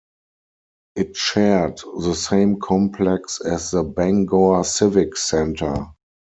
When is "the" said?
1.99-2.15, 3.69-3.83